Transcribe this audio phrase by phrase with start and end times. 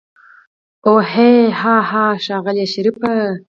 [0.87, 1.11] اوح
[1.61, 3.13] هاهاها ښاغلی شريفه.